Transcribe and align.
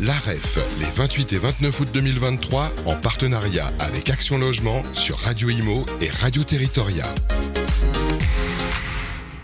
l'AREF, 0.00 0.58
les 0.78 0.90
28 0.96 1.32
et 1.32 1.38
29 1.38 1.80
août 1.80 1.88
2023, 1.92 2.72
en 2.86 2.94
partenariat 2.94 3.70
avec 3.78 4.10
Action 4.10 4.38
Logement 4.38 4.82
sur 4.94 5.18
Radio 5.18 5.48
Imo 5.48 5.84
et 6.00 6.10
Radio 6.10 6.44
Territoria. 6.44 7.06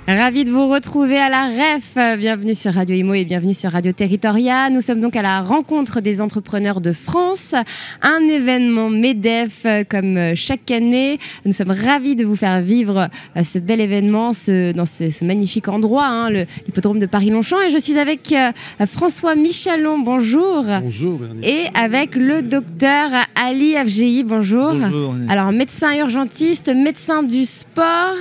Ravi 0.06 0.44
de 0.44 0.50
vous 0.50 0.68
retrouver 0.68 1.16
à 1.16 1.30
la 1.30 1.46
REF. 1.46 2.18
Bienvenue 2.18 2.54
sur 2.54 2.74
Radio 2.74 2.94
Imo 2.94 3.14
et 3.14 3.24
bienvenue 3.24 3.54
sur 3.54 3.70
Radio 3.72 3.90
Territoria. 3.90 4.68
Nous 4.68 4.82
sommes 4.82 5.00
donc 5.00 5.16
à 5.16 5.22
la 5.22 5.40
rencontre 5.40 6.02
des 6.02 6.20
entrepreneurs 6.20 6.82
de 6.82 6.92
France, 6.92 7.54
un 8.02 8.20
événement 8.28 8.90
MEDEF 8.90 9.62
euh, 9.64 9.82
comme 9.88 10.18
euh, 10.18 10.34
chaque 10.34 10.70
année. 10.70 11.18
Nous 11.46 11.54
sommes 11.54 11.70
ravis 11.70 12.16
de 12.16 12.24
vous 12.26 12.36
faire 12.36 12.60
vivre 12.60 13.08
euh, 13.38 13.44
ce 13.44 13.58
bel 13.58 13.80
événement 13.80 14.34
ce, 14.34 14.72
dans 14.72 14.84
ce, 14.84 15.08
ce 15.08 15.24
magnifique 15.24 15.68
endroit, 15.68 16.04
hein, 16.04 16.28
le- 16.28 16.44
l'hippodrome 16.66 16.98
de 16.98 17.06
Paris-Longchamp. 17.06 17.62
Et 17.62 17.70
je 17.70 17.78
suis 17.78 17.98
avec 17.98 18.30
euh, 18.32 18.52
François 18.86 19.34
Michalon, 19.36 19.98
bonjour. 20.00 20.64
Bonjour 20.82 21.18
Bernice. 21.18 21.48
Et 21.48 21.62
avec 21.74 22.14
le 22.14 22.42
docteur 22.42 23.08
Ali 23.34 23.74
Afgei, 23.74 24.22
bonjour. 24.22 24.74
Bonjour. 24.74 25.14
Alors, 25.30 25.50
médecin 25.50 25.96
urgentiste, 25.96 26.68
médecin 26.68 27.22
du 27.22 27.46
sport, 27.46 28.18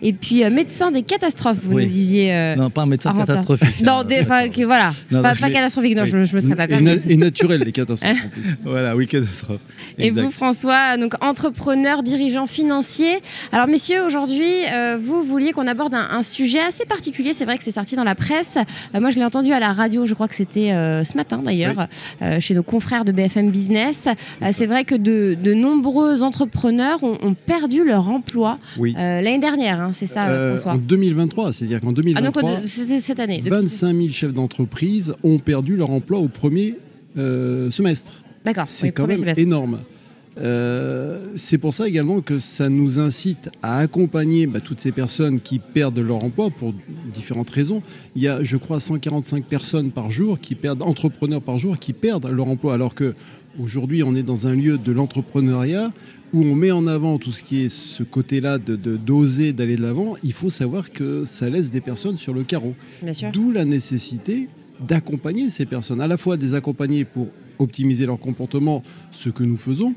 et 0.00 0.12
puis 0.12 0.44
euh, 0.44 0.50
médecin 0.50 0.92
des 0.92 1.02
catastrophes, 1.02 1.23
vous 1.62 1.74
Oui. 1.76 1.84
nous 1.84 1.90
disiez. 1.90 2.32
euh, 2.34 2.56
non, 2.56 2.70
pas 2.70 2.82
un 2.82 2.86
médecin 2.86 3.12
catastrophique. 3.14 3.80
Non, 3.82 4.02
des- 4.04 4.20
enfin, 4.20 4.48
que 4.48 4.62
voilà, 4.64 4.90
Non, 5.10 5.22
pas, 5.22 5.34
catastrophique, 5.34 5.96
non, 5.96 6.02
oui. 6.02 6.10
je, 6.12 6.24
je 6.24 6.34
me 6.34 6.40
serais 6.40 6.56
pas 6.56 6.66
permis. 6.66 6.90
et 7.08 7.16
naturel, 7.16 7.60
les 7.64 7.72
catastrophes. 7.72 8.16
Voilà, 8.64 8.96
oui, 8.96 9.06
catastrophe. 9.06 9.60
Et 9.98 10.10
vous, 10.10 10.30
François, 10.30 10.96
donc 10.96 11.14
entrepreneur, 11.22 12.02
dirigeant 12.02 12.46
financier. 12.46 13.18
Alors, 13.52 13.66
messieurs, 13.66 14.04
aujourd'hui, 14.04 14.50
euh, 14.72 14.98
vous 15.00 15.22
vouliez 15.22 15.52
qu'on 15.52 15.66
aborde 15.66 15.94
un, 15.94 16.08
un 16.10 16.22
sujet 16.22 16.60
assez 16.60 16.84
particulier. 16.84 17.32
C'est 17.34 17.44
vrai 17.44 17.58
que 17.58 17.64
c'est 17.64 17.70
sorti 17.70 17.96
dans 17.96 18.04
la 18.04 18.14
presse. 18.14 18.56
Euh, 18.94 19.00
moi, 19.00 19.10
je 19.10 19.18
l'ai 19.18 19.24
entendu 19.24 19.52
à 19.52 19.60
la 19.60 19.72
radio. 19.72 20.06
Je 20.06 20.14
crois 20.14 20.28
que 20.28 20.34
c'était 20.34 20.70
ce 21.04 21.16
matin, 21.16 21.40
d'ailleurs, 21.44 21.88
chez 22.40 22.54
nos 22.54 22.62
confrères 22.62 23.04
de 23.04 23.12
BFM 23.12 23.50
Business. 23.50 24.06
C'est 24.52 24.66
vrai 24.66 24.84
que 24.84 24.94
de, 24.94 25.36
de 25.40 25.54
nombreux 25.54 26.22
entrepreneurs 26.22 27.02
ont, 27.02 27.18
ont 27.22 27.34
perdu 27.34 27.84
leur 27.84 28.08
emploi 28.08 28.58
l'année 28.80 29.38
dernière. 29.38 29.80
hein, 29.80 29.90
c'est 29.92 30.06
ça, 30.06 30.26
François? 30.54 30.72
en 30.72 30.76
2023, 31.14 31.52
c'est-à-dire 31.52 31.80
qu'en 31.80 31.88
Ah, 31.88 31.92
donc 31.92 32.04
2023, 32.04 32.50
euh, 32.50 32.56
c'est 32.66 33.00
cette 33.00 33.20
année. 33.20 33.38
depuis- 33.38 33.50
25 33.50 33.94
000 33.96 34.08
chefs 34.08 34.32
d'entreprise 34.32 35.14
ont 35.22 35.38
perdu 35.38 35.76
leur 35.76 35.90
emploi 35.90 36.18
au 36.18 36.28
premier 36.28 36.74
euh, 37.16 37.70
semestre. 37.70 38.12
D'accord. 38.44 38.64
C'est 38.66 38.88
oui, 38.88 38.92
quand 38.92 39.06
même 39.06 39.16
semestre. 39.16 39.40
énorme. 39.40 39.78
Euh, 40.38 41.20
c'est 41.36 41.58
pour 41.58 41.72
ça 41.72 41.86
également 41.86 42.20
que 42.20 42.38
ça 42.38 42.68
nous 42.68 42.98
incite 42.98 43.50
à 43.62 43.78
accompagner 43.78 44.46
bah, 44.46 44.60
toutes 44.60 44.80
ces 44.80 44.92
personnes 44.92 45.40
qui 45.40 45.58
perdent 45.58 45.98
leur 45.98 46.24
emploi 46.24 46.50
pour 46.50 46.74
différentes 47.12 47.50
raisons. 47.50 47.82
Il 48.16 48.22
y 48.22 48.28
a, 48.28 48.42
je 48.42 48.56
crois, 48.56 48.80
145 48.80 49.44
personnes 49.44 49.90
par 49.90 50.10
jour 50.10 50.40
qui 50.40 50.54
perdent, 50.54 50.82
entrepreneurs 50.82 51.42
par 51.42 51.58
jour, 51.58 51.78
qui 51.78 51.92
perdent 51.92 52.28
leur 52.30 52.48
emploi, 52.48 52.74
alors 52.74 52.94
que 52.94 53.14
aujourd'hui 53.60 54.02
on 54.02 54.16
est 54.16 54.24
dans 54.24 54.48
un 54.48 54.54
lieu 54.54 54.78
de 54.78 54.90
l'entrepreneuriat 54.90 55.92
où 56.32 56.42
on 56.42 56.56
met 56.56 56.72
en 56.72 56.88
avant 56.88 57.18
tout 57.18 57.30
ce 57.30 57.44
qui 57.44 57.64
est 57.64 57.68
ce 57.68 58.02
côté-là 58.02 58.58
de 58.58 58.74
d'oser 58.74 59.52
d'aller 59.52 59.76
de 59.76 59.82
l'avant. 59.82 60.14
Il 60.24 60.32
faut 60.32 60.50
savoir 60.50 60.90
que 60.90 61.24
ça 61.24 61.48
laisse 61.48 61.70
des 61.70 61.80
personnes 61.80 62.16
sur 62.16 62.34
le 62.34 62.42
carreau. 62.42 62.74
D'où 63.32 63.52
la 63.52 63.64
nécessité 63.64 64.48
d'accompagner 64.80 65.50
ces 65.50 65.66
personnes, 65.66 66.00
à 66.00 66.08
la 66.08 66.16
fois 66.16 66.36
des 66.36 66.54
accompagner 66.54 67.04
pour 67.04 67.28
optimiser 67.60 68.06
leur 68.06 68.18
comportement, 68.18 68.82
ce 69.12 69.30
que 69.30 69.44
nous 69.44 69.56
faisons, 69.56 69.94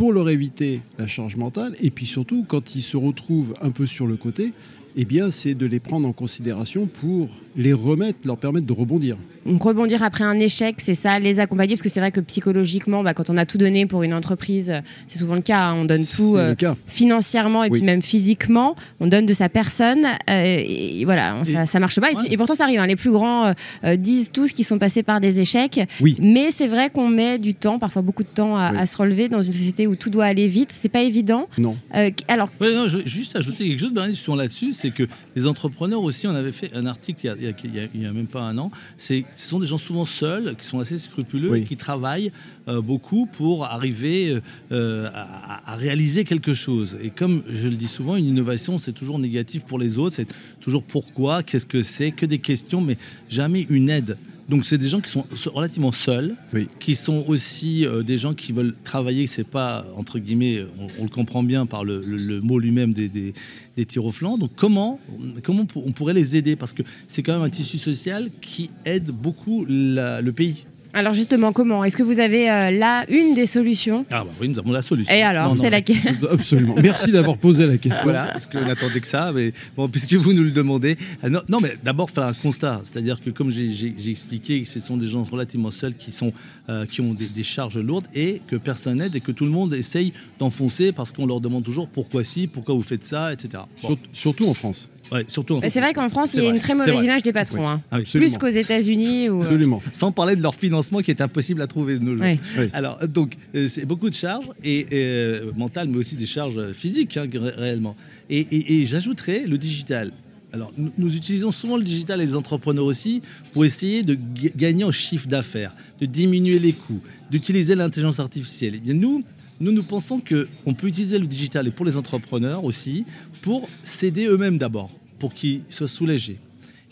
pour 0.00 0.14
leur 0.14 0.30
éviter 0.30 0.80
la 0.98 1.06
charge 1.06 1.36
mentale, 1.36 1.76
et 1.78 1.90
puis 1.90 2.06
surtout, 2.06 2.46
quand 2.48 2.74
ils 2.74 2.80
se 2.80 2.96
retrouvent 2.96 3.52
un 3.60 3.68
peu 3.68 3.84
sur 3.84 4.06
le 4.06 4.16
côté, 4.16 4.54
eh 4.96 5.04
bien, 5.04 5.30
c'est 5.30 5.54
de 5.54 5.66
les 5.66 5.80
prendre 5.80 6.06
en 6.08 6.12
considération 6.12 6.86
pour 6.86 7.28
les 7.56 7.72
remettre, 7.72 8.18
leur 8.24 8.36
permettre 8.36 8.66
de 8.66 8.72
rebondir. 8.72 9.16
Donc 9.46 9.62
rebondir 9.62 10.02
après 10.02 10.22
un 10.24 10.38
échec, 10.38 10.76
c'est 10.78 10.94
ça, 10.94 11.18
les 11.18 11.40
accompagner, 11.40 11.74
parce 11.74 11.82
que 11.82 11.88
c'est 11.88 12.00
vrai 12.00 12.12
que 12.12 12.20
psychologiquement, 12.20 13.02
bah, 13.02 13.14
quand 13.14 13.30
on 13.30 13.36
a 13.38 13.46
tout 13.46 13.56
donné 13.58 13.86
pour 13.86 14.02
une 14.02 14.12
entreprise, 14.14 14.72
c'est 15.08 15.18
souvent 15.18 15.34
le 15.34 15.40
cas, 15.40 15.60
hein, 15.62 15.74
on 15.78 15.84
donne 15.86 16.04
tout 16.04 16.36
euh, 16.36 16.54
financièrement 16.86 17.64
et 17.64 17.70
Oui. 17.70 17.78
puis 17.78 17.86
même 17.86 18.02
physiquement, 18.02 18.76
on 19.00 19.06
donne 19.06 19.24
de 19.26 19.32
sa 19.32 19.48
personne, 19.48 20.04
euh, 20.28 20.56
et, 20.58 21.04
voilà, 21.04 21.36
on- 21.40 21.44
ça, 21.44 21.66
ça 21.66 21.80
marche 21.80 21.98
pas. 21.98 22.10
Et, 22.10 22.14
puis- 22.14 22.24
Ouais. 22.24 22.32
et 22.32 22.36
pourtant, 22.36 22.54
ça 22.54 22.64
arrive. 22.64 22.78
hein, 22.80 22.86
les 22.86 22.96
plus 22.96 23.10
grands 23.10 23.52
euh, 23.84 23.96
disent 23.96 24.30
tous 24.30 24.52
qu'ils 24.52 24.64
sont 24.66 24.78
passés 24.78 25.02
par 25.02 25.20
des 25.20 25.40
échecs, 25.40 25.80
Oui. 26.00 26.16
mais 26.20 26.50
c'est 26.50 26.68
vrai 26.68 26.90
qu'on 26.90 27.08
met 27.08 27.38
du 27.38 27.54
temps, 27.54 27.78
parfois 27.78 28.02
beaucoup 28.02 28.22
de 28.22 28.28
temps 28.28 28.56
à, 28.56 28.72
Oui. 28.72 28.78
à 28.78 28.86
se 28.86 28.96
relever 28.96 29.28
dans 29.28 29.40
une 29.42 29.52
société 29.52 29.86
où 29.86 29.96
tout 29.96 30.10
doit 30.10 30.26
aller 30.26 30.46
vite. 30.48 30.70
C'est 30.72 30.88
pas 30.90 31.02
évident. 31.02 31.48
Non. 31.58 31.76
Euh, 31.96 32.10
alors, 32.28 32.50
Ouais, 32.60 32.74
non, 32.74 32.88
je 32.88 32.98
juste 33.06 33.34
ajouter 33.36 33.66
quelque 33.68 33.80
chose, 33.80 33.92
justement 34.08 34.36
là-dessus, 34.36 34.72
c'est 34.80 34.90
que 34.90 35.04
les 35.36 35.46
entrepreneurs 35.46 36.02
aussi, 36.02 36.26
on 36.26 36.34
avait 36.34 36.52
fait 36.52 36.72
un 36.74 36.86
article 36.86 37.34
il 37.38 38.00
y 38.00 38.06
a, 38.06 38.12
même 38.12 38.26
pas 38.26 38.42
un 38.42 38.56
an, 38.58 38.70
ce 38.96 39.22
sont 39.36 39.60
des 39.60 39.66
gens 39.66 39.78
souvent 39.78 40.04
seuls, 40.04 40.56
qui 40.56 40.66
sont 40.66 40.80
assez 40.80 40.98
scrupuleux 40.98 41.50
Oui. 41.50 41.60
et 41.60 41.64
qui 41.64 41.76
travaillent 41.76 42.32
euh, 42.68 42.80
beaucoup 42.80 43.26
pour 43.26 43.66
arriver 43.66 44.30
euh, 44.30 44.40
euh, 44.72 45.08
à, 45.12 45.72
à 45.72 45.76
réaliser 45.76 46.24
quelque 46.24 46.54
chose. 46.54 46.96
Et 47.02 47.10
comme 47.10 47.42
je 47.48 47.68
le 47.68 47.74
dis 47.74 47.88
souvent, 47.88 48.16
une 48.16 48.26
innovation, 48.26 48.78
c'est 48.78 48.92
toujours 48.92 49.18
négatif 49.18 49.64
pour 49.64 49.78
les 49.78 49.98
autres, 49.98 50.16
c'est 50.16 50.28
toujours 50.60 50.82
pourquoi, 50.82 51.42
qu'est-ce 51.42 51.66
que 51.66 51.82
c'est, 51.82 52.12
que 52.12 52.26
des 52.26 52.38
questions, 52.38 52.80
mais 52.80 52.96
jamais 53.28 53.66
une 53.68 53.90
aide. 53.90 54.16
Donc 54.50 54.64
c'est 54.66 54.78
des 54.78 54.88
gens 54.88 55.00
qui 55.00 55.10
sont 55.10 55.24
relativement 55.54 55.92
seuls, 55.92 56.34
Oui. 56.52 56.66
qui 56.80 56.94
sont 56.96 57.24
aussi 57.28 57.86
euh, 57.86 58.02
des 58.02 58.18
gens 58.18 58.34
qui 58.34 58.52
veulent 58.52 58.74
travailler, 58.82 59.26
c'est 59.28 59.44
pas, 59.46 59.86
entre 59.96 60.18
guillemets, 60.18 60.64
on, 60.78 60.86
on 61.00 61.04
le 61.04 61.08
comprend 61.08 61.42
bien 61.44 61.66
par 61.66 61.84
le, 61.84 62.02
le- 62.04 62.16
le 62.16 62.40
mot 62.40 62.58
lui-même 62.58 62.92
des, 62.92 63.08
des, 63.08 63.32
des 63.76 63.84
tirs 63.86 64.04
au 64.04 64.10
flanc. 64.10 64.36
Donc 64.38 64.50
comment, 64.56 64.98
comment 65.44 65.62
on 65.62 65.66
pour- 65.66 65.86
on 65.86 65.92
pourrait 65.92 66.14
les 66.14 66.36
aider? 66.36 66.56
Parce 66.56 66.72
que 66.72 66.82
c'est 67.06 67.22
quand 67.22 67.32
même 67.34 67.42
un 67.42 67.50
tissu 67.50 67.78
social 67.78 68.28
qui 68.40 68.70
aide 68.84 69.06
beaucoup 69.12 69.64
la- 69.68 70.20
le 70.20 70.32
pays. 70.32 70.66
Alors 70.92 71.12
justement, 71.12 71.52
comment 71.52 71.84
Est-ce 71.84 71.96
que 71.96 72.02
vous 72.02 72.18
avez 72.18 72.50
euh, 72.50 72.70
là 72.70 73.04
une 73.08 73.34
des 73.34 73.46
solutions 73.46 74.04
Ah 74.10 74.24
bah 74.24 74.30
oui, 74.40 74.48
nous 74.48 74.58
avons 74.58 74.72
la 74.72 74.82
solution. 74.82 75.14
Et 75.14 75.22
alors, 75.22 75.56
c'est 75.56 75.70
laquelle 75.70 75.96
Absolument. 76.30 76.74
Merci 76.82 77.12
d'avoir 77.12 77.36
posé 77.38 77.66
la 77.66 77.76
question. 77.78 78.02
Voilà, 78.02 78.26
parce 78.32 78.46
qu'on 78.46 78.66
attendait 78.68 79.00
que 79.00 79.06
ça, 79.08 79.32
mais 79.34 79.52
bon, 79.76 79.88
puisque 79.88 80.14
vous 80.14 80.32
nous 80.32 80.42
le 80.44 80.50
demandez. 80.50 80.96
Ah, 81.22 81.28
Non, 81.28 81.40
non 81.48 81.60
mais 81.60 81.76
d'abord 81.82 82.10
faire 82.10 82.24
un 82.24 82.32
constat, 82.32 82.82
c'est-à-dire 82.84 83.20
que 83.24 83.30
comme 83.30 83.50
j'ai- 83.50 84.10
expliqué, 84.10 84.64
ce 84.64 84.80
sont 84.80 84.96
des 84.96 85.06
gens 85.06 85.22
relativement 85.22 85.70
seuls 85.70 85.94
qui, 85.94 86.10
sont, 86.12 86.32
euh, 86.68 86.86
qui 86.86 87.00
ont 87.00 87.12
des, 87.14 87.26
des 87.26 87.42
charges 87.42 87.78
lourdes 87.78 88.06
et 88.14 88.40
que 88.46 88.56
personne 88.56 88.98
n'aide 88.98 89.14
et 89.14 89.20
que 89.20 89.32
tout 89.32 89.44
le 89.44 89.50
monde 89.50 89.72
essaye 89.74 90.12
d'enfoncer 90.38 90.92
parce 90.92 91.12
qu'on 91.12 91.26
leur 91.26 91.40
demande 91.40 91.62
toujours 91.64 91.88
pourquoi 91.88 92.24
si, 92.24 92.46
pourquoi 92.46 92.74
vous 92.74 92.82
faites 92.82 93.04
ça, 93.04 93.32
etc. 93.32 93.62
Bon, 93.82 93.96
surtout 94.12 94.48
en 94.48 94.54
France. 94.54 94.90
Ouais, 95.12 95.24
surtout 95.28 95.54
en 95.54 95.58
Bah, 95.60 95.68
C'est 95.70 95.80
vrai 95.80 95.92
qu'en 95.92 96.08
France, 96.08 96.34
il 96.34 96.42
y 96.42 96.46
a 96.46 96.50
une 96.50 96.58
très 96.58 96.74
mauvaise 96.74 97.02
image 97.02 97.22
des 97.22 97.32
patrons. 97.32 97.68
hein. 97.68 97.82
Ah 97.90 97.98
oui. 97.98 98.04
Plus 98.10 98.38
qu'aux 98.38 98.48
États-Unis. 98.48 99.28
Ou... 99.28 99.42
Absolument. 99.42 99.82
Sans 99.92 100.12
parler 100.12 100.36
de 100.36 100.42
leur 100.42 100.54
financement 100.54 101.00
qui 101.00 101.10
est 101.10 101.20
impossible 101.20 101.62
à 101.62 101.66
trouver 101.66 101.98
de 101.98 102.04
nos 102.04 102.14
jours. 102.14 102.24
Oui. 102.24 102.38
Oui. 102.58 102.68
Alors, 102.72 102.98
euh, 103.02 103.06
donc, 103.06 103.36
euh, 103.54 103.66
c'est 103.66 103.84
beaucoup 103.84 104.10
de 104.10 104.14
charges 104.14 104.48
et, 104.64 104.86
euh, 104.92 105.50
mentales, 105.56 105.88
mais 105.88 105.98
aussi 105.98 106.16
des 106.16 106.26
charges 106.26 106.58
euh, 106.58 106.72
physiques, 106.72 107.16
hein, 107.16 107.26
ré- 107.32 107.50
réellement. 107.56 107.96
Et, 108.28 108.38
et- 108.40 108.80
et 108.82 108.86
j'ajouterais 108.86 109.44
le 109.46 109.58
digital. 109.58 110.12
Alors, 110.52 110.72
nous, 110.76 110.90
nous 110.98 111.14
utilisons 111.16 111.52
souvent 111.52 111.76
le 111.76 111.84
digital 111.84 112.20
et 112.20 112.26
les 112.26 112.34
entrepreneurs 112.34 112.84
aussi 112.84 113.22
pour 113.52 113.64
essayer 113.64 114.02
de 114.02 114.14
ga- 114.14 114.50
gagner 114.56 114.82
en 114.84 114.90
chiffre 114.90 115.28
d'affaires, 115.28 115.74
de 116.00 116.06
diminuer 116.06 116.58
les 116.58 116.72
coûts, 116.72 117.00
d'utiliser 117.30 117.76
l'intelligence 117.76 118.18
artificielle. 118.18 118.74
Eh 118.76 118.78
bien, 118.80 118.94
nous, 118.94 119.22
nous, 119.60 119.70
nous 119.72 119.82
pensons 119.84 120.20
qu'on 120.20 120.74
peut 120.74 120.88
utiliser 120.88 121.18
le 121.20 121.26
digital 121.26 121.68
et 121.68 121.70
pour 121.70 121.86
les 121.86 121.96
entrepreneurs 121.96 122.64
aussi 122.64 123.04
pour 123.42 123.68
s'aider 123.84 124.26
eux-mêmes 124.26 124.58
d'abord, 124.58 124.90
pour 125.20 125.32
qu'ils 125.34 125.62
soient 125.70 125.86
soulagés. 125.86 126.38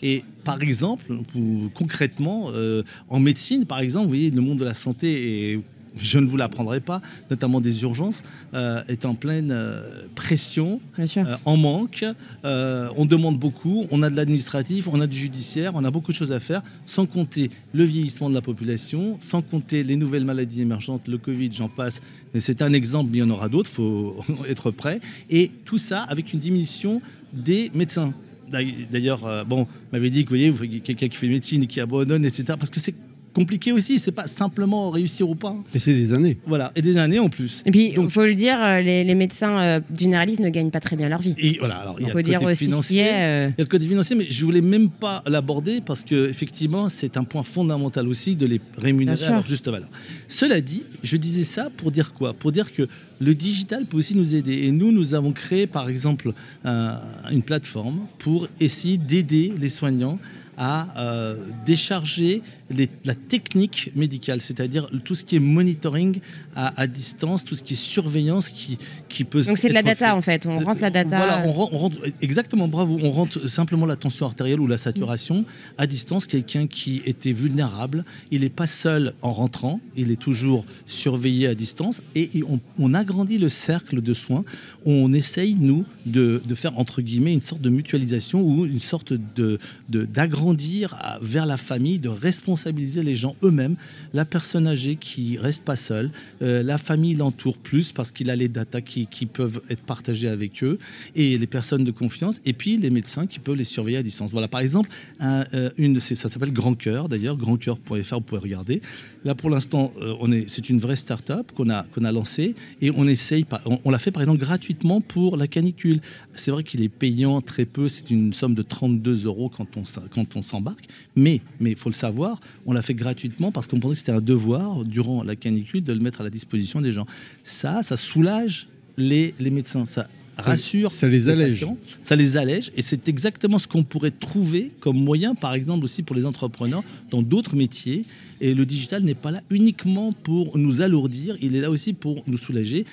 Et 0.01 0.23
par 0.45 0.61
exemple, 0.61 1.03
pour- 1.27 1.73
concrètement, 1.73 2.45
euh, 2.53 2.83
en 3.09 3.19
médecine, 3.19 3.65
par 3.65 3.79
exemple, 3.79 4.05
vous 4.05 4.11
voyez, 4.11 4.31
le 4.31 4.39
monde 4.41 4.59
de 4.59 4.63
la 4.63 4.73
santé, 4.75 5.51
et 5.51 5.61
je 5.97 6.19
ne 6.19 6.25
vous 6.27 6.37
l'apprendrai 6.37 6.79
pas, 6.79 7.01
notamment 7.29 7.59
des 7.59 7.81
urgences, 7.81 8.23
euh, 8.53 8.81
est 8.87 9.03
en 9.03 9.15
pleine 9.15 9.51
euh, 9.51 10.05
pression, 10.15 10.79
euh, 11.25 11.35
en 11.43 11.57
manque. 11.57 12.05
On 12.45 13.05
demande 13.05 13.37
beaucoup, 13.37 13.87
on 13.91 14.01
a 14.03 14.09
de 14.09 14.15
l'administratif, 14.15 14.87
on 14.87 15.01
a 15.01 15.07
du 15.07 15.17
judiciaire, 15.17 15.71
on 15.75 15.83
a 15.83 15.91
beaucoup 15.91 16.11
de 16.13 16.17
choses 16.17 16.31
à 16.31 16.39
faire, 16.39 16.61
sans 16.85 17.05
compter 17.05 17.49
le 17.73 17.83
vieillissement 17.83 18.29
de 18.29 18.35
la 18.35 18.41
population, 18.41 19.17
sans 19.19 19.41
compter 19.41 19.83
les 19.83 19.97
nouvelles 19.97 20.23
maladies 20.25 20.61
émergentes, 20.61 21.09
le 21.09 21.17
Covid, 21.17 21.49
j'en 21.51 21.67
passe. 21.67 22.01
C'est 22.39 22.61
un 22.61 22.71
exemple, 22.71 23.09
mais 23.11 23.17
il 23.17 23.21
y 23.21 23.23
en 23.23 23.29
aura 23.31 23.49
d'autres, 23.49 23.69
il 23.69 23.75
faut 23.75 24.15
être 24.47 24.71
prêt. 24.71 25.01
Et 25.29 25.51
tout 25.65 25.79
ça 25.79 26.03
avec 26.03 26.31
une 26.31 26.39
diminution 26.39 27.01
des 27.33 27.69
médecins. 27.73 28.13
D'ailleurs, 28.49 29.25
euh, 29.25 29.43
bon, 29.43 29.67
m'avait 29.91 30.09
dit 30.09 30.25
que 30.25 30.29
vous 30.29 30.55
voyez, 30.55 30.79
quelqu'un 30.81 31.07
qui 31.07 31.17
fait 31.17 31.27
médecine 31.27 31.67
qui 31.67 31.79
abandonne, 31.79 32.25
etc. 32.25 32.43
Parce 32.57 32.69
que 32.69 32.79
c'est 32.79 32.95
compliqué 33.33 33.71
aussi, 33.71 33.99
c'est 33.99 34.11
pas 34.11 34.27
simplement 34.27 34.89
réussir 34.89 35.29
ou 35.29 35.35
pas. 35.35 35.55
Et 35.73 35.79
c'est 35.79 35.93
des 35.93 36.13
années. 36.13 36.37
Voilà, 36.45 36.71
et 36.75 36.81
des 36.81 36.97
années 36.97 37.19
en 37.19 37.29
plus. 37.29 37.63
Et 37.65 37.71
puis, 37.71 37.89
il 37.89 37.95
Donc- 37.95 38.09
faut 38.09 38.25
le 38.25 38.33
dire, 38.35 38.57
euh, 38.63 38.81
les, 38.81 39.03
les 39.03 39.15
médecins 39.15 39.59
euh, 39.61 39.79
généralistes 39.97 40.39
ne 40.41 40.49
gagnent 40.49 40.71
pas 40.71 40.79
très 40.79 40.95
bien 40.95 41.09
leur 41.09 41.21
vie. 41.21 41.35
Et 41.37 41.57
voilà, 41.59 41.75
alors 41.77 41.95
il 41.99 42.03
y 42.03 42.05
Il 42.05 42.09
a 42.09 42.13
faut 42.13 42.21
dire 42.21 42.41
aussi 42.43 42.65
financier. 42.65 43.01
est. 43.01 43.13
euh, 43.13 43.49
Il 43.57 43.59
y 43.59 43.61
a 43.61 43.65
le 43.65 43.69
côté 43.69 43.85
financier, 43.87 44.15
mais 44.15 44.27
je 44.29 44.45
voulais 44.45 44.61
même 44.61 44.89
pas 44.89 45.21
l'aborder 45.27 45.81
parce 45.85 46.03
que 46.03 46.29
effectivement, 46.29 46.89
c'est 46.89 47.17
un 47.17 47.23
point 47.23 47.43
fondamental 47.43 48.07
aussi 48.07 48.35
de 48.35 48.45
les 48.45 48.59
rémunérer 48.77 49.25
à 49.25 49.31
leur 49.31 49.45
juste 49.45 49.67
valeur. 49.67 49.89
Cela 50.27 50.59
dit, 50.61 50.83
je 51.03 51.17
disais 51.17 51.43
ça 51.43 51.69
pour 51.77 51.91
dire 51.91 52.13
quoi? 52.13 52.33
Pour 52.33 52.51
dire 52.51 52.71
que 52.73 52.87
le 53.21 53.35
digital 53.35 53.85
peut 53.85 53.97
aussi 53.97 54.15
nous 54.15 54.33
aider. 54.35 54.63
Et 54.65 54.71
nous, 54.71 54.91
nous 54.91 55.13
avons 55.13 55.31
créé, 55.33 55.67
par 55.67 55.89
exemple, 55.89 56.33
un- 56.63 56.99
une 57.31 57.41
plateforme 57.43 57.99
pour 58.17 58.47
essayer 58.59 58.97
d'aider 58.97 59.53
les 59.59 59.69
soignants 59.69 60.17
à 60.59 60.87
euh, 60.99 61.35
décharger 61.65 62.41
les- 62.69 62.89
la 63.05 63.15
technique 63.15 63.91
médicale, 63.95 64.41
c'est-à-dire 64.41 64.89
tout 65.05 65.15
ce 65.15 65.23
qui 65.23 65.37
est 65.37 65.39
monitoring 65.39 66.19
à, 66.55 66.79
à 66.79 66.85
distance, 66.85 67.43
tout 67.45 67.55
ce 67.55 67.63
qui 67.63 67.73
est 67.73 67.77
surveillance 67.77 68.49
qui, 68.49 68.77
qui 69.07 69.23
peut 69.23 69.41
Donc 69.43 69.57
c'est 69.57 69.69
de 69.69 69.73
la 69.73 69.81
data 69.81 70.07
fait. 70.07 70.11
en 70.11 70.21
fait, 70.21 70.45
on 70.45 70.57
rentre 70.57 70.81
la 70.81 70.89
data. 70.91 71.17
Voilà, 71.17 71.43
on 71.47 71.49
on 71.71 71.77
rentre- 71.77 71.97
exactement, 72.21 72.67
bravo. 72.67 72.99
On 73.01 73.09
rentre 73.11 73.47
simplement 73.47 73.85
la 73.85 73.95
tension 73.95 74.25
artérielle 74.25 74.59
ou 74.59 74.67
la 74.67 74.77
saturation 74.77 75.45
à 75.77 75.87
distance. 75.87 76.27
Quelqu'un 76.27 76.67
qui 76.67 77.01
était 77.05 77.31
vulnérable, 77.31 78.03
il 78.29 78.41
n'est 78.41 78.49
pas 78.49 78.67
seul 78.67 79.13
en 79.21 79.31
rentrant, 79.31 79.79
il 79.95 80.11
est 80.11 80.21
toujours 80.21 80.65
surveillé 80.85 81.47
à 81.47 81.55
distance 81.55 82.01
et 82.15 82.29
on, 82.47 82.59
on 82.77 82.93
agrandit 82.93 83.37
le 83.37 83.49
cercle 83.49 84.01
de 84.01 84.13
soins. 84.13 84.43
On 84.85 85.11
essaye, 85.13 85.55
nous, 85.55 85.85
de, 86.05 86.41
de 86.45 86.55
faire, 86.55 86.77
entre 86.77 87.01
guillemets, 87.01 87.33
une 87.33 87.41
sorte 87.41 87.61
de 87.61 87.69
mutualisation 87.69 88.41
ou 88.41 88.65
une 88.65 88.79
sorte 88.81 89.13
de 89.13 89.57
de- 89.89 90.05
d'agrandir 90.49 90.95
à- 90.99 91.19
vers 91.21 91.45
la 91.45 91.57
famille, 91.57 91.99
de 91.99 92.09
responsabiliser 92.09 93.03
les 93.03 93.15
gens 93.15 93.35
eux-mêmes, 93.43 93.75
la 94.13 94.25
personne 94.25 94.67
âgée 94.67 94.95
qui 94.95 95.37
reste 95.37 95.63
pas 95.63 95.75
seule, 95.75 96.11
euh, 96.41 96.63
la 96.63 96.77
famille 96.77 97.13
l'entoure 97.13 97.57
plus 97.57 97.91
parce 97.91 98.11
qu'il 98.11 98.29
a 98.29 98.35
les 98.35 98.47
datas 98.47 98.81
qui, 98.81 99.07
peuvent 99.31 99.61
être 99.69 99.83
partagées 99.83 100.29
avec 100.29 100.63
eux 100.63 100.79
et 101.15 101.37
les 101.37 101.47
personnes 101.47 101.83
de 101.83 101.91
confiance 101.91 102.41
et 102.45 102.53
puis 102.53 102.77
les 102.77 102.89
médecins 102.89 103.27
qui 103.27 103.39
peuvent 103.39 103.55
les 103.55 103.63
surveiller 103.63 103.97
à 103.97 104.03
distance. 104.03 104.31
Voilà, 104.31 104.47
par 104.47 104.61
exemple, 104.61 104.89
euh, 105.21 105.69
une 105.77 105.99
ça 105.99 106.29
s'appelle 106.29 106.53
Grand 106.53 106.73
Cœur 106.73 107.09
d'ailleurs, 107.09 107.37
grandcoeur.fr, 107.37 108.15
vous 108.15 108.21
pouvez 108.21 108.41
regarder. 108.41 108.81
Là 109.23 109.35
pour 109.35 109.49
l'instant, 109.49 109.91
euh, 110.01 110.15
on 110.19 110.31
est, 110.31 110.49
c'est 110.49 110.69
une 110.69 110.79
vraie 110.79 110.95
start-up 110.95 111.51
qu'on 111.53 111.69
a, 111.69 111.83
qu'on 111.93 112.05
a 112.05 112.11
lancée 112.11 112.55
et 112.81 112.91
on 112.91 113.07
essaye, 113.07 113.45
on, 113.65 113.79
on 113.83 113.91
l'a 113.91 113.99
fait 113.99 114.11
par 114.11 114.23
exemple 114.23 114.39
gratuitement 114.39 115.01
pour 115.01 115.37
la 115.37 115.47
canicule. 115.47 115.99
C'est 116.33 116.51
vrai 116.51 116.63
qu'il 116.63 116.81
est 116.81 116.89
payant 116.89 117.41
très 117.41 117.65
peu, 117.65 117.87
c'est 117.87 118.09
une 118.09 118.33
somme 118.33 118.55
de 118.55 118.63
32 118.63 119.25
euros 119.25 119.49
quand 119.49 119.77
on, 119.77 119.83
quand 120.09 120.35
on 120.35 120.38
s'embarque, 120.41 120.87
mais 121.15 121.41
il 121.61 121.75
faut 121.75 121.89
le 121.89 121.95
savoir, 121.95 122.39
on 122.65 122.73
l'a 122.73 122.81
fait 122.81 122.93
gratuitement 122.93 123.51
parce 123.51 123.67
qu'on 123.67 123.79
pensait 123.79 123.93
que 123.93 123.99
c'était 123.99 124.11
un 124.11 124.21
devoir 124.21 124.85
durant 124.85 125.23
la 125.23 125.35
canicule 125.35 125.83
de 125.83 125.93
le 125.93 125.99
mettre 125.99 126.21
à 126.21 126.23
la 126.23 126.29
disposition 126.29 126.81
des 126.81 126.91
gens. 126.91 127.05
Ça, 127.43 127.83
ça 127.83 127.97
soulage 127.97 128.67
les, 128.97 129.33
les 129.39 129.49
médecins, 129.49 129.85
ça 129.85 130.07
rassure 130.41 130.91
ça 130.91 131.07
les 131.07 131.27
allège. 131.27 131.65
ça 132.03 132.15
les 132.15 132.37
allège 132.37 132.71
et 132.75 132.81
c'est 132.81 133.07
exactement 133.07 133.59
ce 133.59 133.67
qu'on 133.67 133.83
pourrait 133.83 134.11
trouver 134.11 134.71
comme 134.79 134.97
moyen, 134.97 135.35
par 135.35 135.53
exemple 135.53 135.83
aussi 135.83 136.03
pour 136.03 136.15
les 136.15 136.25
entrepreneurs 136.25 136.83
dans 137.11 137.21
d'autres 137.21 137.55
métiers. 137.55 138.05
Et 138.41 138.53
le 138.53 138.65
digital 138.65 139.03
n'est 139.03 139.15
pas 139.15 139.31
là 139.31 139.41
uniquement 139.49 140.11
pour 140.11 140.57
nous 140.57 140.81
alourdir, 140.81 141.35
il 141.41 141.55
est 141.55 141.61
là 141.61 141.69
aussi 141.69 141.93
pour 141.93 142.23
nous 142.27 142.37
soulager. 142.37 142.85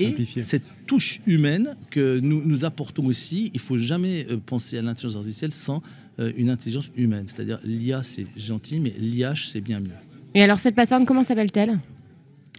Et 0.00 0.40
cette 0.42 0.62
touche 0.86 1.20
humaine 1.26 1.74
que 1.90 2.18
nous, 2.20 2.42
nous 2.44 2.64
apportons 2.64 3.06
aussi, 3.06 3.50
il 3.54 3.60
faut 3.60 3.78
jamais 3.78 4.26
euh, 4.30 4.36
penser 4.44 4.78
à 4.78 4.82
l'intelligence 4.82 5.16
artificielle 5.16 5.52
sans 5.52 5.82
euh, 6.18 6.32
une 6.36 6.50
intelligence 6.50 6.90
humaine. 6.96 7.24
C'est-à-dire 7.26 7.58
l'IA 7.64 8.02
c'est 8.02 8.26
gentil, 8.36 8.80
mais 8.80 8.92
l'IH 8.98 9.48
c'est 9.50 9.60
bien 9.60 9.80
mieux. 9.80 9.90
Et 10.34 10.42
alors 10.42 10.58
cette 10.58 10.74
plateforme, 10.74 11.04
comment 11.06 11.22
s'appelle-t-elle? 11.22 11.78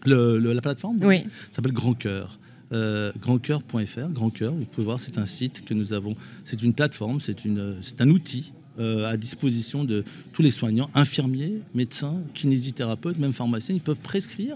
Le- 0.06 0.38
le- 0.38 0.54
la 0.54 0.62
plateforme? 0.62 1.00
Oui. 1.04 1.24
s'appelle 1.52 1.72
Grand 1.74 1.94
Cœur. 1.94 2.40
Euh, 2.72 3.12
grandcoeur.fr, 3.22 4.10
Grand 4.10 4.32
Cœur, 4.32 4.52
vous 4.54 4.66
pouvez 4.66 4.86
voir, 4.86 5.00
c'est 5.00 5.18
un 5.20 5.28
site 5.28 5.64
que 5.64 5.74
nous 5.76 5.94
avons. 5.94 6.16
C'est 6.44 6.64
une 6.64 6.74
plateforme, 6.74 7.20
c'est 7.20 7.46
une, 7.46 7.76
c'est 7.82 8.02
un 8.02 8.10
outil 8.10 8.52
euh, 8.80 9.06
à 9.06 9.16
disposition 9.16 9.84
de 9.84 10.04
tous 10.32 10.42
les 10.42 10.50
soignants, 10.50 10.90
infirmiers, 10.96 11.60
médecins, 11.76 12.16
kinésithérapeutes, 12.34 13.20
même 13.20 13.32
pharmaciens. 13.34 13.76
Ils 13.76 13.82
peuvent 13.82 14.00
prescrire 14.00 14.56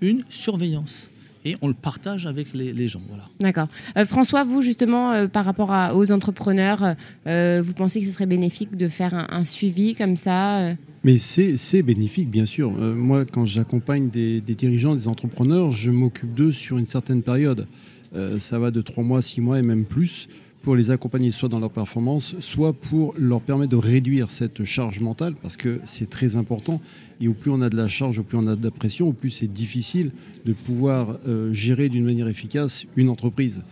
une 0.00 0.22
surveillance 0.28 1.10
et 1.46 1.56
on 1.62 1.68
le 1.68 1.74
partage 1.74 2.26
avec 2.26 2.52
les, 2.52 2.72
les 2.72 2.88
gens. 2.88 3.00
Voilà. 3.08 3.24
D'accord. 3.40 3.68
Euh, 3.96 4.04
François, 4.04 4.44
vous 4.44 4.60
justement, 4.62 5.12
euh, 5.12 5.26
par 5.28 5.44
rapport 5.44 5.72
à- 5.72 5.94
aux 5.96 6.10
entrepreneurs, 6.12 6.94
euh, 7.26 7.62
vous 7.64 7.72
pensez 7.72 8.00
que 8.00 8.06
ce 8.06 8.12
serait 8.12 8.26
bénéfique 8.26 8.76
de 8.76 8.88
faire 8.88 9.14
un, 9.14 9.26
un 9.30 9.44
suivi 9.44 9.94
comme 9.94 10.16
ça 10.16 10.58
euh? 10.58 10.74
Mais 11.04 11.18
c'est 11.18 11.56
c'est 11.56 11.82
bénéfique, 11.82 12.28
bien 12.30 12.46
sûr. 12.46 12.72
Euh, 12.78 12.94
moi, 12.94 13.24
quand 13.24 13.44
j'accompagne 13.46 14.10
des, 14.10 14.40
des 14.40 14.54
dirigeants, 14.56 14.94
des 14.96 15.06
entrepreneurs, 15.06 15.70
je 15.70 15.90
m'occupe 15.92 16.34
d'eux 16.34 16.50
sur 16.52 16.78
une 16.78 16.84
certaine 16.84 17.22
période. 17.22 17.68
Euh, 18.14 18.38
ça 18.40 18.58
va 18.58 18.70
de 18.72 18.80
trois 18.80 19.04
mois, 19.04 19.22
six 19.22 19.40
mois 19.40 19.58
et 19.58 19.62
même 19.62 19.84
plus 19.84 20.28
pour 20.62 20.74
les 20.74 20.90
accompagner 20.90 21.30
soit 21.30 21.48
dans 21.48 21.60
leur 21.60 21.70
performance, 21.70 22.34
soit 22.40 22.72
pour 22.72 23.14
leur 23.16 23.40
permettre 23.40 23.70
de 23.70 23.76
réduire 23.76 24.30
cette 24.30 24.64
charge 24.64 24.98
mentale, 25.00 25.34
parce 25.40 25.56
que 25.56 25.80
c'est 25.84 26.10
très 26.10 26.36
important. 26.36 26.80
Et 27.20 27.28
au 27.28 27.34
plus 27.34 27.50
on 27.52 27.60
a 27.62 27.68
de 27.68 27.76
la 27.76 27.88
charge, 27.88 28.18
au 28.18 28.24
plus 28.24 28.36
on 28.36 28.46
a 28.48 28.56
de 28.56 28.64
la 28.64 28.70
pression, 28.72 29.08
au 29.08 29.12
plus 29.12 29.30
c'est 29.30 29.52
difficile 29.52 30.10
de 30.44 30.52
pouvoir 30.52 31.18
euh, 31.28 31.52
gérer 31.52 31.88
d'une 31.88 32.04
manière 32.04 32.28
efficace 32.28 32.86
une 32.96 33.08
entreprise. 33.08 33.62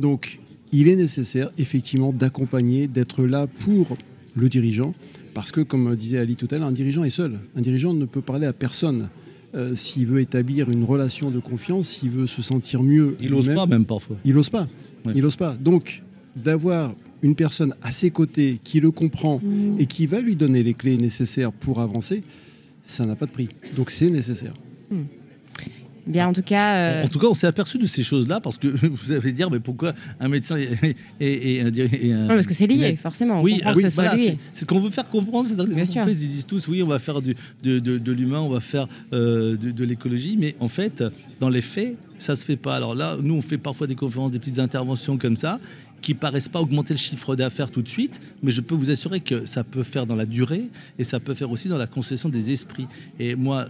Donc, 0.00 0.40
il 0.72 0.88
est 0.88 0.96
nécessaire 0.96 1.50
effectivement 1.58 2.12
d'accompagner, 2.12 2.88
d'être 2.88 3.24
là 3.24 3.46
pour 3.46 3.96
le 4.34 4.48
dirigeant, 4.48 4.94
parce 5.34 5.52
que, 5.52 5.60
comme 5.60 5.94
disait 5.94 6.18
Ali 6.18 6.36
tout 6.36 6.48
à 6.50 6.58
l'heure, 6.58 6.66
un 6.66 6.72
dirigeant 6.72 7.04
est 7.04 7.10
seul. 7.10 7.38
Un 7.56 7.60
dirigeant 7.60 7.94
ne 7.94 8.04
peut 8.04 8.20
parler 8.20 8.46
à 8.46 8.52
personne. 8.52 9.08
Euh, 9.54 9.74
s'il 9.74 10.06
veut 10.06 10.20
établir 10.20 10.70
une 10.70 10.84
relation 10.84 11.30
de 11.30 11.40
confiance, 11.40 11.88
s'il 11.88 12.10
veut 12.10 12.26
se 12.26 12.40
sentir 12.40 12.82
mieux, 12.84 13.16
Il 13.20 13.32
n'ose 13.32 13.52
pas 13.52 13.66
même 13.66 13.84
parfois. 13.84 14.16
il 14.24 14.34
n'ose 14.34 14.48
pas. 14.48 14.68
Ouais. 15.04 15.12
Il 15.16 15.22
n'ose 15.22 15.36
pas. 15.36 15.56
Donc, 15.56 16.02
d'avoir 16.36 16.94
une 17.22 17.34
personne 17.34 17.74
à 17.82 17.92
ses 17.92 18.10
côtés 18.10 18.58
qui 18.64 18.80
le 18.80 18.90
comprend 18.90 19.40
et 19.78 19.86
qui 19.86 20.06
va 20.06 20.20
lui 20.20 20.36
donner 20.36 20.62
les 20.62 20.74
clés 20.74 20.96
nécessaires 20.96 21.52
pour 21.52 21.80
avancer, 21.80 22.22
ça 22.82 23.04
n'a 23.06 23.14
pas 23.16 23.26
de 23.26 23.30
prix. 23.32 23.48
Donc, 23.76 23.90
c'est 23.90 24.08
nécessaire. 24.10 24.54
Bien, 26.06 26.28
en 26.28 26.32
tout 26.32 26.42
cas, 26.42 26.76
euh, 26.76 27.04
En 27.04 27.08
tout 27.08 27.18
cas, 27.18 27.26
on 27.28 27.34
s'est 27.34 27.46
aperçu 27.46 27.76
de 27.78 27.86
ces 27.86 28.02
choses-là 28.02 28.40
parce 28.40 28.56
que 28.56 28.66
vous 28.88 29.12
allez 29.12 29.32
dire, 29.32 29.50
mais 29.50 29.60
pourquoi 29.60 29.92
un 30.18 30.28
médecin 30.28 30.56
et, 30.56 30.66
et- 31.20 31.56
et 31.56 31.60
un, 31.60 31.70
et 31.72 32.12
un- 32.12 32.22
non, 32.22 32.28
parce 32.28 32.46
que 32.46 32.54
c'est 32.54 32.66
lié, 32.66 32.96
forcément. 32.96 33.40
On 33.40 33.42
Oui, 33.42 33.60
ah 33.64 33.72
que 33.72 33.76
oui, 33.76 33.82
ce 33.82 33.90
soit 33.90 34.04
voilà, 34.04 34.16
lié. 34.16 34.28
c'est- 34.30 34.38
c'est 34.52 34.60
ce 34.60 34.64
qu'on 34.64 34.80
veut 34.80 34.90
faire 34.90 35.06
comprendre. 35.08 35.46
C'est 35.46 35.54
dans 35.56 35.66
les 35.66 35.74
Bien 35.74 35.84
sûr. 35.84 36.00
entreprises, 36.00 36.24
ils 36.24 36.28
disent 36.30 36.46
tous, 36.46 36.66
oui, 36.68 36.82
on 36.82 36.86
va 36.88 36.98
faire 36.98 37.20
du- 37.20 37.36
de, 37.62 37.78
de- 37.78 37.98
de 37.98 38.12
l'humain, 38.12 38.40
on 38.40 38.48
va 38.48 38.60
faire 38.60 38.88
euh, 39.12 39.56
de, 39.58 39.70
de 39.70 39.84
l'écologie, 39.84 40.36
mais 40.40 40.56
en 40.58 40.68
fait, 40.68 41.04
dans 41.38 41.50
les 41.50 41.62
faits, 41.62 41.96
ça 42.16 42.34
se 42.34 42.44
fait 42.46 42.56
pas. 42.56 42.74
Alors 42.76 42.94
là, 42.94 43.16
nous, 43.22 43.34
on 43.34 43.42
fait 43.42 43.58
parfois 43.58 43.86
des 43.86 43.94
conférences, 43.94 44.30
des 44.32 44.38
petites 44.38 44.58
interventions 44.58 45.16
comme 45.18 45.36
ça, 45.36 45.60
qui 46.02 46.14
paraissent 46.14 46.48
pas 46.48 46.60
augmenter 46.60 46.94
le 46.94 46.98
chiffre 46.98 47.36
d'affaires 47.36 47.70
tout 47.70 47.82
de 47.82 47.88
suite, 47.88 48.20
mais 48.42 48.50
je 48.50 48.60
peux 48.60 48.74
vous 48.74 48.90
assurer 48.90 49.20
que 49.20 49.46
ça 49.46 49.64
peut 49.64 49.82
faire 49.82 50.06
dans 50.06 50.16
la 50.16 50.26
durée 50.26 50.64
et 50.98 51.04
ça 51.04 51.20
peut 51.20 51.34
faire 51.34 51.50
aussi 51.50 51.68
dans 51.68 51.78
la 51.78 51.86
construction 51.86 52.28
des 52.28 52.50
esprits. 52.50 52.86
Et 53.18 53.34
moi, 53.34 53.66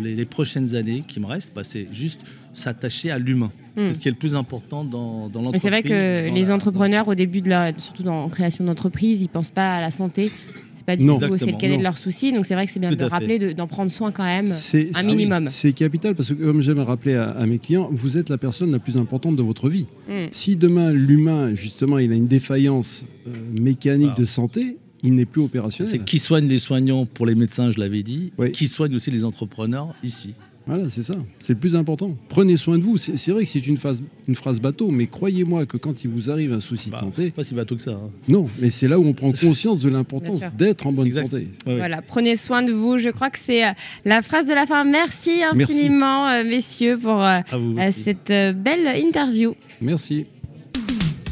les 0.00 0.24
prochaines 0.24 0.74
années 0.74 1.04
qui 1.06 1.20
me 1.20 1.26
restent, 1.26 1.52
bah, 1.54 1.64
c'est 1.64 1.88
juste 1.92 2.20
s'attacher 2.58 3.10
à 3.10 3.18
l'humain. 3.18 3.50
Hmm. 3.76 3.84
C'est 3.84 3.92
ce 3.92 3.98
qui 4.00 4.08
est 4.08 4.10
le 4.12 4.16
plus 4.16 4.34
important 4.34 4.84
dans, 4.84 5.28
dans 5.28 5.42
l'entreprise. 5.42 5.52
Mais 5.52 5.58
c'est 5.58 5.68
vrai 5.70 5.82
que 5.82 6.34
les 6.34 6.44
la- 6.44 6.54
entrepreneurs, 6.54 7.08
au 7.08 7.14
début 7.14 7.40
de 7.42 7.50
leur, 7.50 7.72
surtout 7.78 8.02
dans 8.02 8.22
en 8.24 8.28
création 8.28 8.64
d'entreprise, 8.64 9.22
ils 9.22 9.28
pensent 9.28 9.50
pas 9.50 9.74
à 9.76 9.80
la 9.80 9.90
santé. 9.90 10.30
C'est 10.72 10.84
pas 10.84 10.96
du 10.96 11.04
Non. 11.04 11.18
tout 11.18 11.36
c'est 11.36 11.46
le 11.46 11.56
cadet 11.58 11.76
de 11.78 11.82
leurs 11.82 11.98
soucis. 11.98 12.32
Donc 12.32 12.46
c'est 12.46 12.54
vrai 12.54 12.66
que 12.66 12.72
c'est 12.72 12.80
bien 12.80 12.90
Tout 12.90 12.96
de 12.96 13.04
rappeler 13.04 13.38
de- 13.38 13.52
d'en 13.52 13.66
prendre 13.66 13.90
soin 13.90 14.12
quand 14.12 14.24
même. 14.24 14.46
C'est 14.46 14.90
un 14.96 15.02
minimum. 15.02 15.48
C'est 15.48 15.72
capital 15.72 16.14
parce 16.14 16.28
que, 16.30 16.34
comme 16.34 16.62
j'aime 16.62 16.78
rappeler 16.78 17.14
à, 17.16 17.30
à 17.30 17.44
mes 17.46 17.58
clients, 17.58 17.88
vous 17.92 18.16
êtes 18.16 18.30
la 18.30 18.38
personne 18.38 18.70
la 18.72 18.78
plus 18.78 18.96
importante 18.96 19.36
de 19.36 19.42
votre 19.42 19.68
vie. 19.68 19.86
Mm. 20.08 20.12
Si 20.30 20.56
demain, 20.56 20.92
l'humain, 20.92 21.54
justement, 21.54 21.98
il 21.98 22.12
a 22.12 22.14
une 22.14 22.28
défaillance 22.28 23.04
euh, 23.26 23.30
mécanique 23.52 24.16
de 24.16 24.24
santé, 24.24 24.78
il 25.02 25.14
n'est 25.14 25.26
plus 25.26 25.42
opérationnel. 25.42 25.90
C'est 25.92 26.02
qui 26.04 26.18
soigne 26.18 26.46
les 26.46 26.58
soignants 26.58 27.04
pour 27.04 27.26
les 27.26 27.34
médecins, 27.34 27.70
je 27.70 27.78
l'avais 27.78 28.02
dit, 28.02 28.32
Oui. 28.38 28.52
qui 28.52 28.66
soigne 28.68 28.94
aussi 28.94 29.10
les 29.10 29.24
entrepreneurs 29.24 29.94
ici. 30.02 30.32
Voilà, 30.66 30.90
c'est 30.90 31.04
ça. 31.04 31.14
C'est 31.38 31.52
le 31.52 31.58
plus 31.60 31.76
important. 31.76 32.16
Prenez 32.28 32.56
soin 32.56 32.76
de 32.76 32.82
vous. 32.82 32.96
C'est 32.96 33.16
c'est 33.16 33.30
vrai 33.30 33.44
que 33.44 33.48
c'est 33.48 33.64
une, 33.66 33.76
phase- 33.76 34.02
une 34.26 34.34
phrase 34.34 34.60
bateau, 34.60 34.90
mais 34.90 35.06
croyez-moi 35.06 35.64
que 35.64 35.76
quand 35.76 36.02
il 36.02 36.10
vous 36.10 36.28
arrive 36.30 36.52
un 36.52 36.58
souci 36.60 36.88
de 36.88 36.94
Bah, 36.94 37.00
santé, 37.00 37.30
Pas 37.30 37.44
si 37.44 37.54
bateau 37.54 37.76
que 37.76 37.82
ça. 37.82 37.92
hein. 37.92 38.10
non, 38.28 38.48
mais 38.58 38.70
c'est 38.70 38.88
là 38.88 38.98
où 38.98 39.06
on 39.06 39.12
prend 39.12 39.30
conscience 39.30 39.78
de 39.78 39.88
l'importance 39.88 40.40
d'être 40.58 40.86
en 40.86 40.92
bonne 40.92 41.06
Exact. 41.06 41.30
santé. 41.30 41.48
Ouais, 41.66 41.72
ouais. 41.74 41.78
Voilà, 41.78 42.02
prenez 42.02 42.34
soin 42.34 42.62
de 42.64 42.72
vous. 42.72 42.98
Je 42.98 43.10
crois 43.10 43.30
que 43.30 43.38
c'est 43.38 43.64
euh, 43.64 43.70
la 44.04 44.22
phrase 44.22 44.46
de 44.46 44.54
la 44.54 44.66
fin. 44.66 44.82
Merci 44.84 45.42
infiniment, 45.44 46.26
euh, 46.28 46.42
messieurs, 46.44 46.98
pour 46.98 47.22
euh, 47.22 47.38
vous 47.52 47.76
cette 47.92 48.28
belle 48.28 48.88
interview. 49.04 49.54
Merci. 49.80 50.26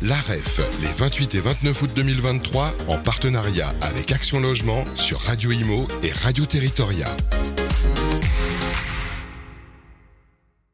La 0.05 0.17
REF, 0.17 0.61
les 0.83 0.89
28 0.99 1.35
et 1.35 1.41
29 1.41 1.83
août 1.83 1.91
2023, 1.97 2.75
en 2.89 2.99
partenariat 2.99 3.73
avec 3.81 4.13
Action 4.13 4.39
Logement 4.39 4.85
sur 4.97 5.19
Radio 5.21 5.51
Imo 5.51 5.87
et 6.03 6.11
Radio 6.13 6.45
Territoria. 6.45 7.09